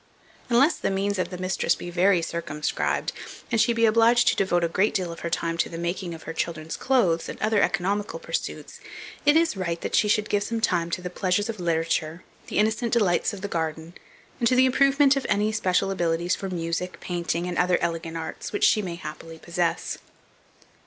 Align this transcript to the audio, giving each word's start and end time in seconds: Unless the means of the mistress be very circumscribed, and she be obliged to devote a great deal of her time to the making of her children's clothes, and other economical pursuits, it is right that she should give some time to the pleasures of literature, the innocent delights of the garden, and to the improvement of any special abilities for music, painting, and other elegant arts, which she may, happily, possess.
Unless 0.49 0.77
the 0.77 0.89
means 0.89 1.19
of 1.19 1.29
the 1.29 1.37
mistress 1.37 1.75
be 1.75 1.91
very 1.91 2.23
circumscribed, 2.23 3.11
and 3.51 3.61
she 3.61 3.71
be 3.71 3.85
obliged 3.85 4.27
to 4.29 4.35
devote 4.35 4.63
a 4.63 4.67
great 4.67 4.95
deal 4.95 5.11
of 5.11 5.19
her 5.19 5.29
time 5.29 5.57
to 5.59 5.69
the 5.69 5.77
making 5.77 6.15
of 6.15 6.23
her 6.23 6.33
children's 6.33 6.75
clothes, 6.75 7.29
and 7.29 7.39
other 7.39 7.61
economical 7.61 8.17
pursuits, 8.17 8.79
it 9.27 9.37
is 9.37 9.55
right 9.55 9.79
that 9.81 9.93
she 9.93 10.07
should 10.07 10.27
give 10.27 10.41
some 10.41 10.59
time 10.59 10.89
to 10.89 11.03
the 11.03 11.11
pleasures 11.11 11.49
of 11.49 11.59
literature, 11.59 12.23
the 12.47 12.57
innocent 12.57 12.93
delights 12.93 13.31
of 13.31 13.41
the 13.41 13.47
garden, 13.47 13.93
and 14.39 14.47
to 14.47 14.55
the 14.55 14.65
improvement 14.65 15.15
of 15.15 15.27
any 15.29 15.51
special 15.51 15.91
abilities 15.91 16.35
for 16.35 16.49
music, 16.49 16.99
painting, 16.99 17.45
and 17.45 17.59
other 17.59 17.77
elegant 17.79 18.17
arts, 18.17 18.51
which 18.51 18.63
she 18.63 18.81
may, 18.81 18.95
happily, 18.95 19.37
possess. 19.37 19.99